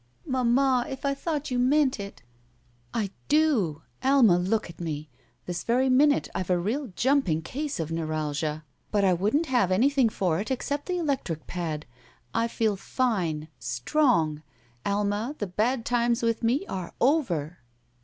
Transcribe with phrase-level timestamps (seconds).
[0.25, 2.23] "Mamma, if I thought you meant it."
[2.91, 3.83] "I do.
[4.03, 5.11] Alma, look at me.
[5.45, 8.63] This very minute IVe a real jumping case of neuralgia.
[8.89, 11.85] But I wouldn't have anything for it except the electric pad.
[12.33, 13.47] I feel fine.
[13.59, 14.41] Strong.
[14.87, 17.59] Alma, the bad times with me are over."